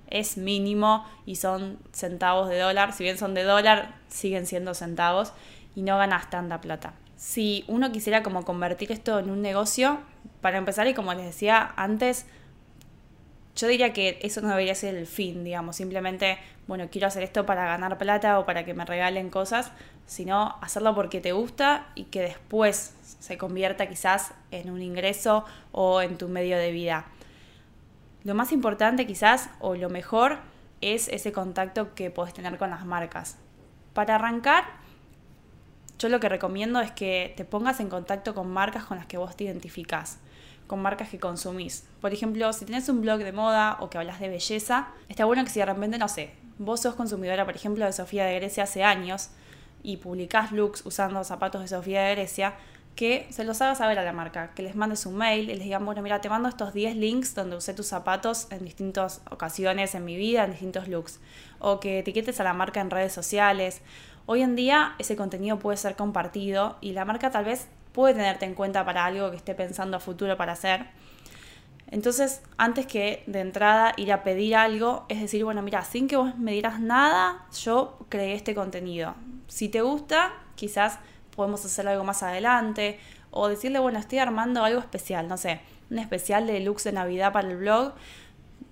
[0.10, 2.93] es mínimo y son centavos de dólar.
[2.93, 5.34] Si bien son de dólar, siguen siendo centavos
[5.76, 6.93] y no ganas tanta plata.
[7.15, 10.00] Si uno quisiera como convertir esto en un negocio,
[10.41, 12.26] para empezar y como les decía antes,
[13.56, 17.46] yo diría que eso no debería ser el fin, digamos, simplemente, bueno, quiero hacer esto
[17.46, 19.72] para ganar plata o para que me regalen cosas,
[20.08, 26.02] sino hacerlo porque te gusta y que después se convierta quizás en un ingreso o
[26.02, 27.06] en tu medio de vida.
[28.24, 30.39] Lo más importante quizás o lo mejor
[30.82, 33.38] es ese contacto que puedes tener con las marcas.
[33.94, 34.63] Para arrancar,
[36.00, 39.18] yo lo que recomiendo es que te pongas en contacto con marcas con las que
[39.18, 40.18] vos te identificás
[40.67, 41.86] con marcas que consumís.
[42.02, 45.43] Por ejemplo, si tenés un blog de moda o que hablas de belleza, está bueno
[45.43, 48.63] que si de repente, no sé, vos sos consumidora, por ejemplo, de Sofía de Grecia
[48.63, 49.30] hace años
[49.84, 52.56] y publicás looks usando zapatos de Sofía de Grecia,
[52.95, 55.63] que se los hagas saber a la marca, que les mandes un mail y les
[55.63, 59.95] digan, bueno, mira, te mando estos 10 links donde usé tus zapatos en distintas ocasiones
[59.95, 61.19] en mi vida, en distintos looks,
[61.60, 63.82] o que etiquetes a la marca en redes sociales.
[64.26, 68.45] Hoy en día ese contenido puede ser compartido y la marca tal vez puede tenerte
[68.45, 70.88] en cuenta para algo que esté pensando a futuro para hacer.
[71.89, 76.17] Entonces, antes que de entrada ir a pedir algo, es decir, bueno, mira, sin que
[76.17, 79.13] vos me dieras nada, yo creé este contenido.
[79.47, 80.97] Si te gusta, quizás
[81.36, 82.99] podemos hacer algo más adelante.
[83.29, 87.32] O decirle, bueno, estoy armando algo especial, no sé, un especial de looks de Navidad
[87.32, 87.93] para el blog.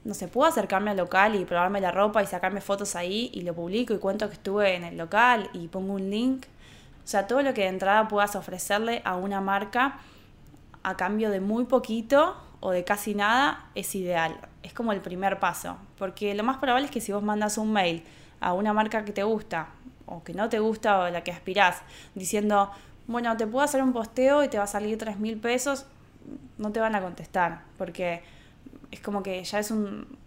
[0.03, 3.41] No sé, puedo acercarme al local y probarme la ropa y sacarme fotos ahí y
[3.41, 6.45] lo publico y cuento que estuve en el local y pongo un link.
[7.11, 9.97] Sea, todo lo que de entrada puedas ofrecerle a una marca
[10.81, 14.39] a cambio de muy poquito o de casi nada es ideal.
[14.63, 15.75] Es como el primer paso.
[15.97, 18.05] Porque lo más probable es que si vos mandas un mail
[18.39, 19.67] a una marca que te gusta
[20.05, 21.81] o que no te gusta o la que aspirás,
[22.15, 22.71] diciendo,
[23.07, 25.87] bueno, te puedo hacer un posteo y te va a salir 3 mil pesos,
[26.57, 27.63] no te van a contestar.
[27.77, 28.23] Porque
[28.89, 30.17] es como que ya es un,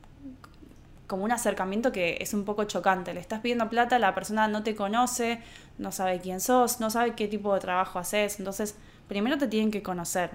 [1.06, 3.12] como un acercamiento que es un poco chocante.
[3.14, 5.40] Le estás pidiendo plata, la persona no te conoce,
[5.78, 8.38] no sabe quién sos, no sabe qué tipo de trabajo haces.
[8.38, 8.76] Entonces,
[9.08, 10.30] primero te tienen que conocer.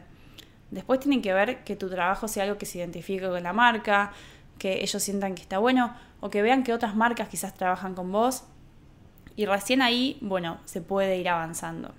[0.71, 4.11] Después tienen que ver que tu trabajo sea algo que se identifique con la marca,
[4.59, 8.11] que ellos sientan que está bueno o que vean que otras marcas quizás trabajan con
[8.11, 8.43] vos.
[9.35, 11.93] Y recién ahí, bueno, se puede ir avanzando.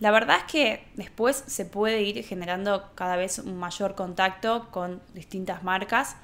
[0.00, 5.02] La verdad es que después se puede ir generando cada vez un mayor contacto con
[5.12, 6.16] distintas marcas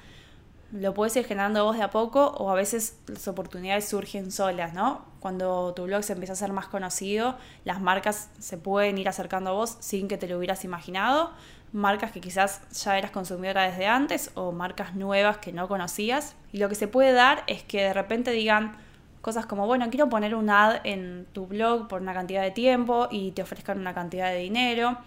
[0.71, 4.73] lo puedes ir generando vos de a poco o a veces las oportunidades surgen solas,
[4.73, 5.05] ¿no?
[5.19, 9.49] Cuando tu blog se empieza a ser más conocido, las marcas se pueden ir acercando
[9.49, 11.31] a vos sin que te lo hubieras imaginado.
[11.73, 16.35] Marcas que quizás ya eras consumidora desde antes o marcas nuevas que no conocías.
[16.51, 18.77] Y lo que se puede dar es que de repente digan
[19.21, 23.07] cosas como, bueno, quiero poner un ad en tu blog por una cantidad de tiempo
[23.11, 24.97] y te ofrezcan una cantidad de dinero,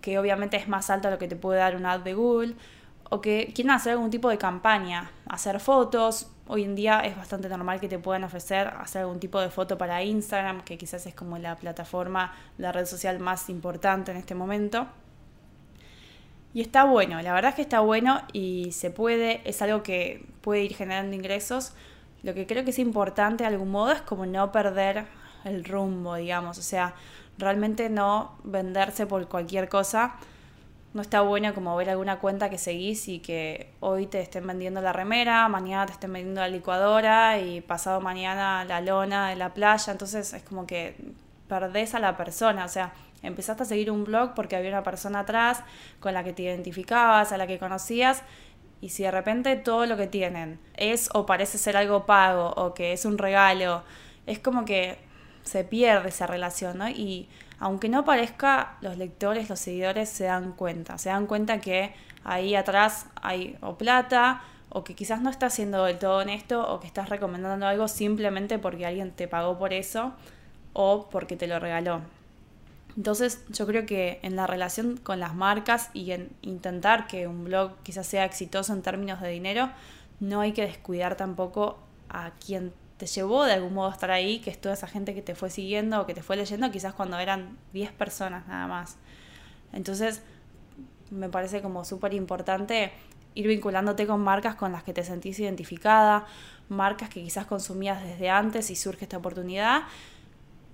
[0.00, 2.54] que obviamente es más alto a lo que te puede dar un ad de Google
[3.12, 6.30] o que quieran hacer algún tipo de campaña, hacer fotos.
[6.46, 9.76] Hoy en día es bastante normal que te puedan ofrecer hacer algún tipo de foto
[9.76, 14.34] para Instagram, que quizás es como la plataforma, la red social más importante en este
[14.34, 14.86] momento.
[16.54, 20.24] Y está bueno, la verdad es que está bueno y se puede, es algo que
[20.40, 21.74] puede ir generando ingresos.
[22.22, 25.04] Lo que creo que es importante de algún modo es como no perder
[25.44, 26.94] el rumbo, digamos, o sea,
[27.36, 30.14] realmente no venderse por cualquier cosa
[30.94, 34.82] no está bueno como ver alguna cuenta que seguís y que hoy te estén vendiendo
[34.82, 39.54] la remera, mañana te estén vendiendo la licuadora y pasado mañana la lona de la
[39.54, 39.90] playa.
[39.90, 40.96] Entonces es como que
[41.48, 42.66] perdés a la persona.
[42.66, 45.62] O sea, empezaste a seguir un blog porque había una persona atrás
[46.00, 48.22] con la que te identificabas, a la que conocías.
[48.82, 52.74] Y si de repente todo lo que tienen es o parece ser algo pago o
[52.74, 53.82] que es un regalo,
[54.26, 54.98] es como que
[55.42, 56.88] se pierde esa relación, ¿no?
[56.88, 57.28] Y
[57.62, 61.94] aunque no parezca, los lectores, los seguidores se dan cuenta, se dan cuenta que
[62.24, 66.80] ahí atrás hay o plata, o que quizás no estás siendo del todo honesto, o
[66.80, 70.12] que estás recomendando algo simplemente porque alguien te pagó por eso,
[70.72, 72.00] o porque te lo regaló.
[72.96, 77.44] Entonces yo creo que en la relación con las marcas y en intentar que un
[77.44, 79.70] blog quizás sea exitoso en términos de dinero,
[80.18, 82.72] no hay que descuidar tampoco a quien
[83.02, 85.34] te llevó de algún modo a estar ahí, que es toda esa gente que te
[85.34, 88.96] fue siguiendo o que te fue leyendo, quizás cuando eran 10 personas nada más.
[89.72, 90.22] Entonces,
[91.10, 92.92] me parece como súper importante
[93.34, 96.26] ir vinculándote con marcas con las que te sentís identificada,
[96.68, 99.82] marcas que quizás consumías desde antes y surge esta oportunidad,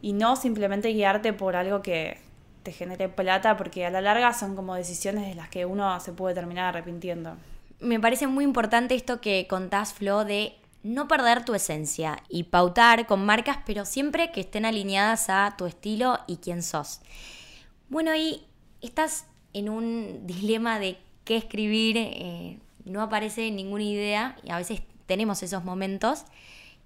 [0.02, 2.18] y no simplemente guiarte por algo que
[2.62, 6.12] te genere plata, porque a la larga son como decisiones de las que uno se
[6.12, 7.38] puede terminar arrepintiendo.
[7.80, 13.06] Me parece muy importante esto que contás, Flo, de no perder tu esencia y pautar
[13.06, 17.00] con marcas, pero siempre que estén alineadas a tu estilo y quién sos.
[17.88, 18.42] Bueno, y
[18.80, 24.82] estás en un dilema de qué escribir, eh, no aparece ninguna idea y a veces
[25.06, 26.24] tenemos esos momentos.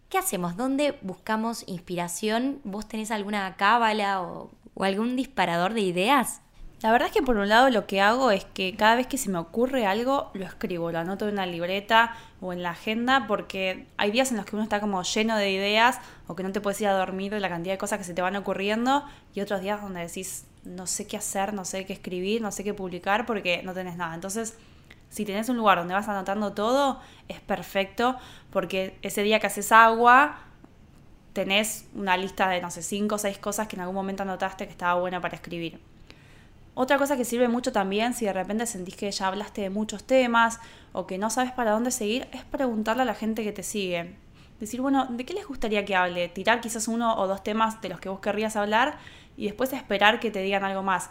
[0.08, 0.56] ¿Qué hacemos?
[0.56, 2.60] ¿Dónde buscamos inspiración?
[2.64, 6.42] ¿Vos tenés alguna cábala o, o algún disparador de ideas?
[6.82, 9.16] La verdad es que por un lado lo que hago es que cada vez que
[9.16, 13.28] se me ocurre algo, lo escribo, lo anoto en una libreta o en la agenda,
[13.28, 16.50] porque hay días en los que uno está como lleno de ideas o que no
[16.50, 19.04] te puedes ir a dormir de la cantidad de cosas que se te van ocurriendo,
[19.32, 22.64] y otros días donde decís, no sé qué hacer, no sé qué escribir, no sé
[22.64, 24.16] qué publicar porque no tenés nada.
[24.16, 24.58] Entonces,
[25.08, 28.16] si tenés un lugar donde vas anotando todo, es perfecto,
[28.50, 30.40] porque ese día que haces agua,
[31.32, 34.66] tenés una lista de, no sé, cinco o seis cosas que en algún momento anotaste
[34.66, 35.91] que estaba buena para escribir.
[36.74, 40.04] Otra cosa que sirve mucho también, si de repente sentís que ya hablaste de muchos
[40.04, 40.58] temas
[40.92, 44.16] o que no sabes para dónde seguir, es preguntarle a la gente que te sigue.
[44.58, 46.28] Decir, bueno, ¿de qué les gustaría que hable?
[46.28, 48.96] Tirar quizás uno o dos temas de los que vos querrías hablar
[49.36, 51.10] y después esperar que te digan algo más.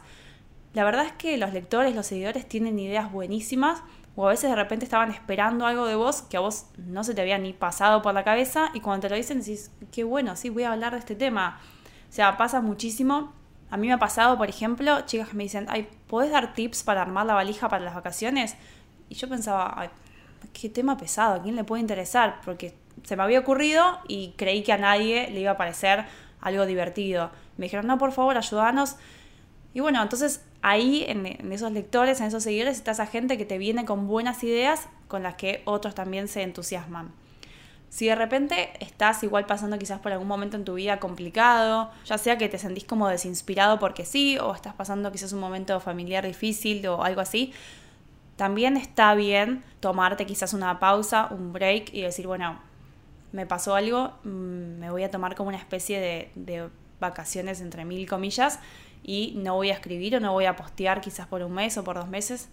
[0.73, 3.83] La verdad es que los lectores, los seguidores tienen ideas buenísimas
[4.15, 7.13] o a veces de repente estaban esperando algo de vos que a vos no se
[7.13, 10.35] te había ni pasado por la cabeza y cuando te lo dicen decís, qué bueno,
[10.35, 11.59] sí, voy a hablar de este tema.
[12.09, 13.33] O sea, pasa muchísimo
[13.71, 16.83] a mí me ha pasado, por ejemplo, chicas que me dicen, ay, ¿podés dar tips
[16.83, 18.55] para armar la valija para las vacaciones?
[19.07, 19.89] Y yo pensaba, ay,
[20.51, 22.41] qué tema pesado, ¿a quién le puede interesar?
[22.43, 26.05] Porque se me había ocurrido y creí que a nadie le iba a parecer
[26.41, 27.31] algo divertido.
[27.55, 28.97] Me dijeron, no, por favor, ayúdanos.
[29.73, 33.45] Y bueno, entonces ahí en, en, esos lectores, en esos seguidores, está esa gente que
[33.45, 37.13] te viene con buenas ideas con las que otros también se entusiasman.
[37.91, 42.17] Si de repente estás igual pasando quizás por algún momento en tu vida complicado, ya
[42.17, 46.25] sea que te sentís como desinspirado porque sí, o estás pasando quizás un momento familiar
[46.25, 47.51] difícil o algo así,
[48.37, 52.61] también está bien tomarte quizás una pausa, un break y decir, bueno,
[53.33, 56.69] me pasó algo, mm, me voy a tomar como una especie de, de
[57.01, 58.59] vacaciones entre mil comillas
[59.03, 61.83] y no voy a escribir o no voy a postear quizás por un mes o
[61.83, 62.47] por dos meses.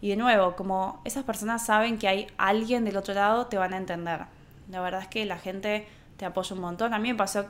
[0.00, 3.74] Y de nuevo, como esas personas saben que hay alguien del otro lado, te van
[3.74, 4.26] a entender.
[4.70, 6.94] La verdad es que la gente te apoya un montón.
[6.94, 7.46] A mí me pasó,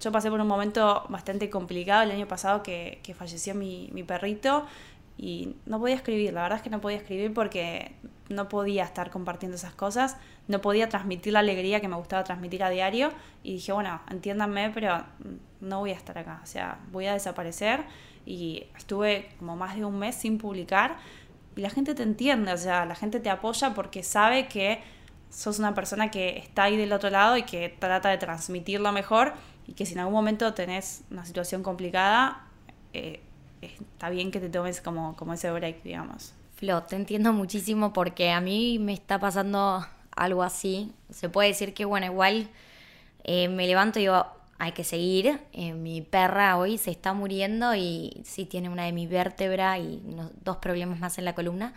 [0.00, 4.66] yo pasé por un momento bastante complicado el año pasado que, falleció mi, mi perrito
[5.16, 7.94] y no podía escribir, la verdad es que no podía escribir porque
[8.28, 10.16] no podía estar compartiendo esas cosas,
[10.48, 13.12] no podía transmitir la alegría que me gustaba transmitir a diario.
[13.42, 15.04] Y dije, bueno, entiéndanme, pero
[15.60, 17.84] no voy a estar acá, o sea, voy a desaparecer.
[18.26, 20.96] Y estuve como más de un mes sin publicar.
[21.56, 24.82] Y la gente te entiende, o sea, la gente te apoya porque sabe que
[25.34, 29.34] sos una persona que está ahí del otro lado y que trata de transmitirlo mejor
[29.66, 32.46] y que si en algún momento tenés una situación complicada,
[32.92, 33.20] eh,
[33.60, 36.34] está bien que te tomes como, como ese break, digamos.
[36.54, 40.92] Flo, te entiendo muchísimo porque a mí me está pasando algo así.
[41.10, 42.48] Se puede decir que, bueno, igual
[43.24, 44.24] eh, me levanto y digo,
[44.58, 45.40] hay que seguir.
[45.52, 50.00] Eh, mi perra hoy se está muriendo y sí tiene una de mis vértebras y
[50.44, 51.74] dos problemas más en la columna.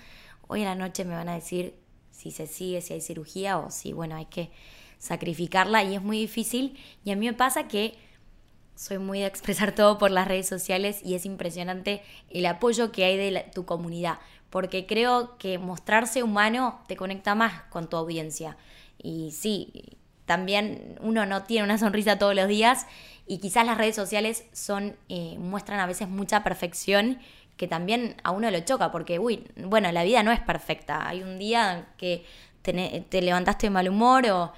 [0.48, 1.74] Hoy en la noche me van a decir
[2.18, 4.50] si se sigue, si hay cirugía o si, bueno, hay que
[4.98, 6.76] sacrificarla y es muy difícil.
[7.06, 7.96] Y a mí me pasa que
[8.76, 12.02] soy muy de expresar todo por las redes sociales y es impresionante
[12.32, 14.18] el apoyo que hay de tu comunidad,
[14.50, 18.58] porque creo que mostrarse humano te conecta más con tu audiencia.
[18.98, 22.88] Y sí, también uno no tiene una sonrisa todos los días
[23.28, 27.20] y quizás las redes sociales son eh, muestran a veces mucha perfección
[27.58, 31.08] que también a uno lo choca, porque, uy, bueno, la vida no es perfecta.
[31.08, 32.24] Hay un día que
[32.62, 34.54] te, levantaste de mal humor o,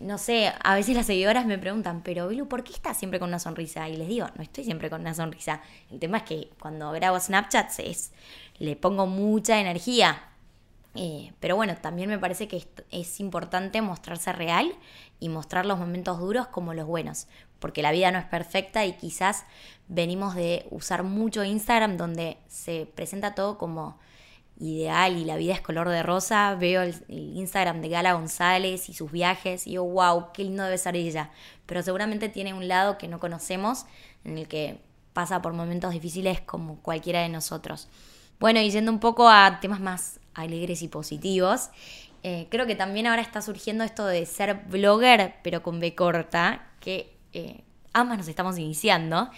[0.00, 3.28] no sé, a veces las seguidoras me preguntan, pero Bilu, ¿por qué estás siempre con
[3.28, 3.88] una sonrisa?
[3.88, 5.62] Y les digo, no estoy siempre con una sonrisa.
[5.90, 8.12] El tema es que cuando grabo Snapchat es,
[8.58, 10.24] le pongo mucha energía.
[10.96, 14.74] Eh, pero bueno, también me parece que es importante mostrarse real
[15.20, 17.28] y mostrar los momentos duros como los buenos,
[17.60, 19.44] porque la vida no es perfecta y quizás
[19.86, 23.98] venimos de usar mucho Instagram donde se presenta todo como
[24.60, 26.54] ideal y la vida es color de rosa.
[26.54, 30.78] Veo el, Instagram de Gala González y sus viajes y digo, wow, qué lindo debe
[30.78, 31.30] ser ella.
[31.66, 33.86] Pero seguramente tiene un lado que no conocemos
[34.24, 34.80] en el que
[35.12, 37.88] pasa por momentos difíciles como cualquiera de nosotros.
[38.38, 41.70] Bueno, y yendo un poco a temas más alegres y positivos,
[42.22, 46.66] eh, creo que también ahora está surgiendo esto de ser blogger, pero con B corta,
[46.80, 47.62] que eh,
[47.92, 49.30] ambas nos estamos iniciando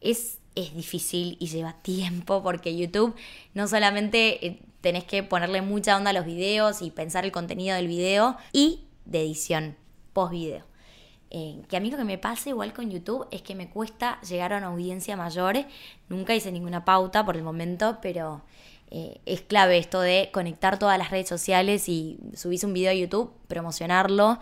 [0.00, 3.14] es, es difícil y lleva tiempo porque YouTube
[3.54, 7.76] no solamente eh, tenés que ponerle mucha onda a los videos y pensar el contenido
[7.76, 9.76] del video y de edición
[10.12, 10.64] post video.
[11.30, 14.20] Eh, que a mí lo que me pasa igual con YouTube es que me cuesta
[14.20, 15.56] llegar a una audiencia mayor.
[16.08, 18.42] Nunca hice ninguna pauta por el momento, pero
[19.24, 23.32] es clave esto de conectar todas las redes sociales y subís un video a YouTube,
[23.48, 24.38] promocionarlo,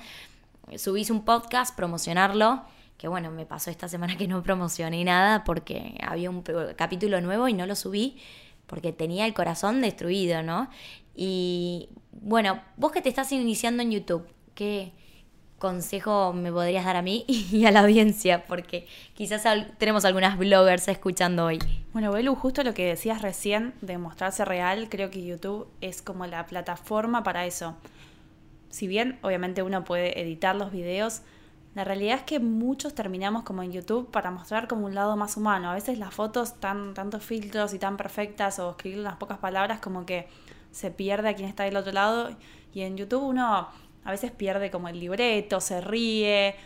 [0.77, 2.65] subís un podcast, promocionarlo
[3.01, 6.45] que bueno, me pasó esta semana que no promocioné nada porque había un
[6.77, 8.19] capítulo nuevo y no lo subí
[8.67, 10.69] porque tenía el corazón destruido, ¿no?
[11.15, 14.93] Y bueno, vos que te estás iniciando en YouTube, ¿qué,
[15.57, 18.45] consejo me podrías dar a mí y a la audiencia?
[18.47, 19.45] Porque quizás
[19.79, 21.59] tenemos algunas bloggers escuchando hoy.
[21.95, 26.27] Bueno, Belu, justo lo que decías recién de mostrarse real, creo que YouTube es como
[26.27, 27.77] la plataforma para eso.
[28.69, 31.23] Si bien obviamente uno puede editar los videos,
[31.75, 35.37] la realidad es que muchos terminamos como en YouTube para mostrar como un lado más
[35.37, 35.71] humano.
[35.71, 39.81] A veces las fotos tan tantos filtros y tan perfectas o escribir unas pocas palabras
[39.81, 40.29] como que
[40.73, 42.31] se pierde a quien está del otro lado.
[42.75, 43.69] Y en YouTube uno
[44.05, 46.57] a veces pierde como el libreto, se ríe,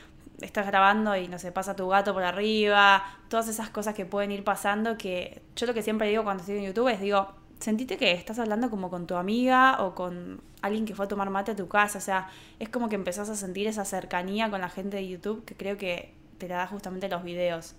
[0.40, 4.30] estás grabando y no se pasa tu gato por arriba, todas esas cosas que pueden
[4.30, 7.28] ir pasando que yo lo que siempre digo cuando estoy en YouTube es digo,
[7.60, 11.30] sentite que estás hablando como con tu amiga o con alguien que fue a tomar
[11.30, 11.98] mate a tu casa.
[11.98, 15.44] O sea, es como que empezás a sentir esa cercanía con la gente de YouTube
[15.44, 17.74] que creo que te la da justamente los videos.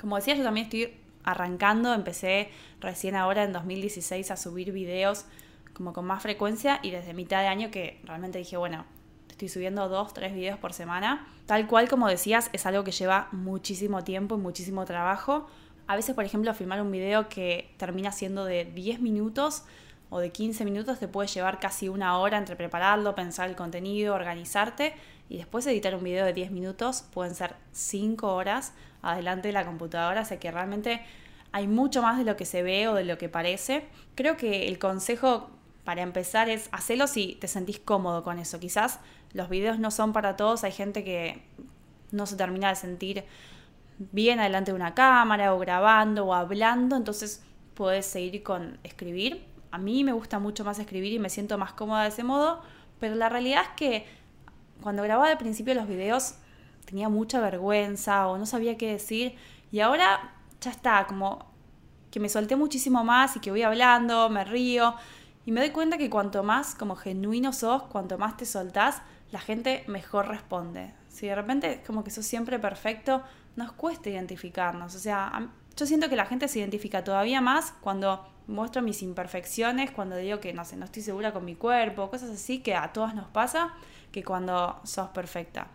[0.00, 5.24] Como decía, yo también estoy arrancando, empecé recién ahora en 2016 a subir videos
[5.72, 8.84] como con más frecuencia y desde mitad de año que realmente dije, bueno,
[9.30, 11.26] estoy subiendo dos, tres videos por semana.
[11.46, 15.46] Tal cual como decías, es algo que lleva muchísimo tiempo y muchísimo trabajo
[15.86, 19.64] a veces, por ejemplo, filmar un video que termina siendo de 10 minutos
[20.12, 24.14] o de 15 minutos te puede llevar casi una hora entre prepararlo, pensar el contenido,
[24.14, 24.92] organizarte
[25.30, 29.64] y después editar un video de 10 minutos pueden ser 5 horas adelante de la
[29.64, 31.00] computadora, sea que realmente
[31.50, 33.86] hay mucho más de lo que se ve o de lo que parece.
[34.14, 35.48] Creo que el consejo
[35.82, 38.60] para empezar es hacerlo si te sentís cómodo con eso.
[38.60, 39.00] Quizás
[39.32, 41.42] los videos no son para todos, hay gente que
[42.10, 43.24] no se termina de sentir
[43.98, 47.42] bien adelante de una cámara o grabando o hablando, entonces
[47.72, 49.51] puedes seguir con escribir.
[49.72, 52.62] A mí me gusta mucho más escribir y me siento más cómoda de ese modo,
[53.00, 54.06] pero la realidad es que
[54.82, 56.34] cuando grababa al principio los videos
[56.84, 59.34] tenía mucha vergüenza o no sabía qué decir
[59.70, 61.46] y ahora ya está, como
[62.10, 64.94] que me solté muchísimo más y que voy hablando, me río
[65.46, 69.00] y me doy cuenta que cuanto más como genuino sos, cuanto más te soltás,
[69.32, 70.92] la gente mejor responde.
[71.08, 73.22] Si de repente es como que sos siempre perfecto,
[73.56, 74.94] nos cuesta identificarnos.
[74.94, 79.90] O sea, yo siento que la gente se identifica todavía más cuando muestro mis imperfecciones,
[79.90, 82.92] cuando digo que no sé, no estoy segura con mi cuerpo, cosas así que a
[82.92, 83.74] todas nos pasa,
[84.10, 85.68] que cuando sos perfecta.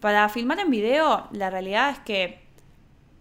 [0.00, 2.42] Para filmar en video, la realidad es que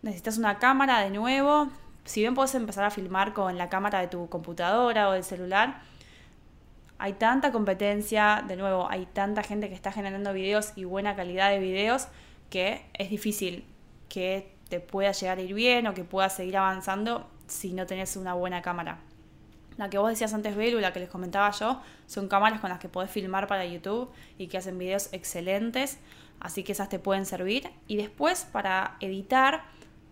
[0.01, 1.69] necesitas una cámara de nuevo.
[2.05, 5.81] Si bien puedes empezar a filmar con la cámara de tu computadora o del celular,
[6.99, 11.49] hay tanta competencia, de nuevo, hay tanta gente que está generando videos y buena calidad
[11.49, 12.07] de videos
[12.49, 13.65] que es difícil
[14.09, 18.15] que te pueda llegar a ir bien o que puedas seguir avanzando si no tenés
[18.15, 18.99] una buena cámara.
[19.77, 22.79] La que vos decías antes, Belu, la que les comentaba yo, son cámaras con las
[22.79, 25.99] que podés filmar para YouTube y que hacen videos excelentes,
[26.39, 27.69] así que esas te pueden servir.
[27.87, 29.63] Y después, para editar,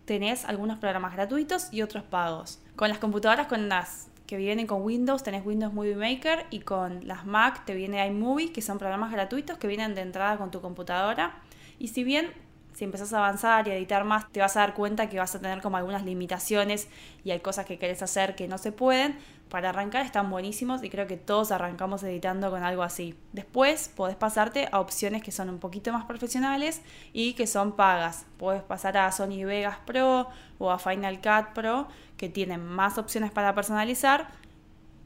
[0.05, 2.61] tenés algunos programas gratuitos y otros pagos.
[2.77, 7.05] Con las computadoras con las que vienen con Windows, tenés Windows Movie Maker y con
[7.07, 10.61] las Mac te viene iMovie, que son programas gratuitos que vienen de entrada con tu
[10.61, 11.41] computadora
[11.79, 12.31] y si bien
[12.77, 15.33] si empezás a avanzar y a editar más, te vas a dar cuenta que vas
[15.33, 16.87] a tener como algunas limitaciones
[17.23, 19.17] y hay cosas que querés hacer que no se pueden.
[19.49, 23.15] Para arrancar están buenísimos y creo que todos arrancamos editando con algo así.
[23.33, 28.27] Después podés pasarte a opciones que son un poquito más profesionales y que son pagas.
[28.37, 30.27] Puedes pasar a Sony Vegas Pro
[30.59, 34.27] o a Final Cut Pro que tienen más opciones para personalizar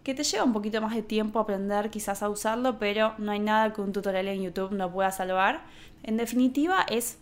[0.04, 3.40] que te lleva un poquito más de tiempo aprender quizás a usarlo, pero no hay
[3.40, 5.62] nada que un tutorial en YouTube no pueda salvar.
[6.04, 7.18] En definitiva es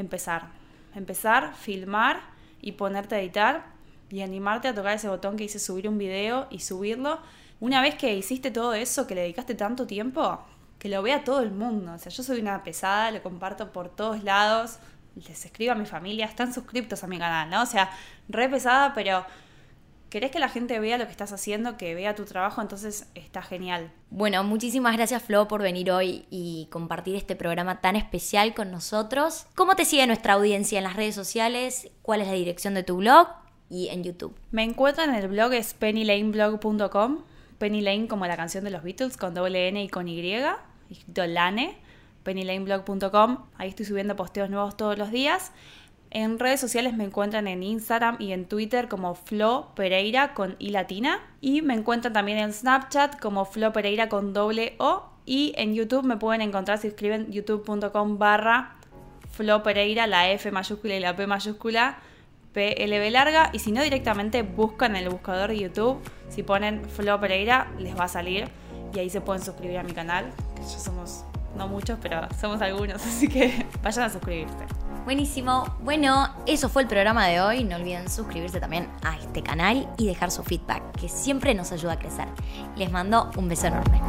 [0.00, 0.48] empezar.
[0.94, 2.20] Empezar, filmar
[2.60, 3.66] y ponerte a editar
[4.10, 7.20] y animarte a tocar ese botón que dice subir un video y subirlo.
[7.60, 10.40] Una vez que hiciste todo eso, que le dedicaste tanto tiempo,
[10.78, 11.92] que lo vea todo el mundo.
[11.92, 14.78] O sea, yo soy una pesada, lo comparto por todos lados,
[15.14, 17.62] les escribo a mi familia, están suscriptos a mi canal, ¿no?
[17.62, 17.90] O sea,
[18.28, 19.24] re pesada, pero
[20.10, 23.42] querés que la gente vea lo que estás haciendo, que vea tu trabajo, entonces está
[23.42, 23.90] genial.
[24.10, 29.46] Bueno, muchísimas gracias Flo por venir hoy y compartir este programa tan especial con nosotros.
[29.54, 31.88] ¿Cómo te sigue nuestra audiencia en las redes sociales?
[32.02, 33.28] ¿Cuál es la dirección de tu blog?
[33.70, 34.36] Y en YouTube.
[34.50, 37.22] Me encuentran en el blog es pennylaneblog.com.
[37.58, 40.34] Penny Lane como la canción de los Beatles con doble N y con Y,
[40.90, 41.76] escrito Lane,
[42.24, 43.44] pennylaneblog.com.
[43.58, 45.52] Ahí estoy subiendo posteos nuevos todos los días.
[46.12, 50.70] En redes sociales me encuentran en Instagram y en Twitter como Flo Pereira con I
[50.70, 51.20] latina.
[51.40, 55.04] Y me encuentran también en Snapchat como Flo Pereira con doble O.
[55.24, 58.74] Y en YouTube me pueden encontrar si escriben youtube.com barra
[59.30, 61.98] Flo Pereira, la F mayúscula y la P mayúscula,
[62.52, 63.50] PLB larga.
[63.52, 66.00] Y si no, directamente buscan en el buscador de YouTube.
[66.28, 68.48] Si ponen Flo Pereira, les va a salir.
[68.92, 70.32] Y ahí se pueden suscribir a mi canal.
[70.56, 71.24] Que ya somos,
[71.56, 72.96] no muchos, pero somos algunos.
[73.06, 74.89] Así que vayan a suscribirse.
[75.10, 75.64] Buenísimo.
[75.82, 77.64] Bueno, eso fue el programa de hoy.
[77.64, 81.94] No olviden suscribirse también a este canal y dejar su feedback, que siempre nos ayuda
[81.94, 82.28] a crecer.
[82.76, 84.00] Les mando un beso enorme.